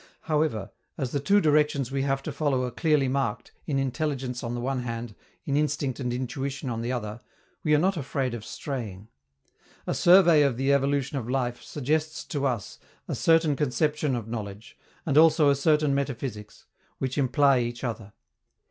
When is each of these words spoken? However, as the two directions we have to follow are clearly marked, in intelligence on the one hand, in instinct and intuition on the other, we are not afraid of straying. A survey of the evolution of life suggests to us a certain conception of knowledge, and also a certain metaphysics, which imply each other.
However, 0.21 0.71
as 0.97 1.11
the 1.11 1.19
two 1.19 1.39
directions 1.39 1.91
we 1.91 2.01
have 2.01 2.23
to 2.23 2.31
follow 2.31 2.63
are 2.63 2.71
clearly 2.71 3.07
marked, 3.07 3.51
in 3.67 3.77
intelligence 3.77 4.43
on 4.43 4.55
the 4.55 4.59
one 4.59 4.81
hand, 4.81 5.13
in 5.45 5.55
instinct 5.55 5.99
and 5.99 6.11
intuition 6.11 6.71
on 6.71 6.81
the 6.81 6.91
other, 6.91 7.21
we 7.63 7.75
are 7.75 7.77
not 7.77 7.97
afraid 7.97 8.33
of 8.33 8.43
straying. 8.43 9.09
A 9.85 9.93
survey 9.93 10.41
of 10.41 10.57
the 10.57 10.73
evolution 10.73 11.19
of 11.19 11.29
life 11.29 11.61
suggests 11.61 12.25
to 12.25 12.47
us 12.47 12.79
a 13.07 13.13
certain 13.13 13.55
conception 13.55 14.15
of 14.15 14.27
knowledge, 14.27 14.75
and 15.05 15.19
also 15.19 15.51
a 15.51 15.55
certain 15.55 15.93
metaphysics, 15.93 16.65
which 16.97 17.15
imply 17.19 17.59
each 17.59 17.83
other. 17.83 18.13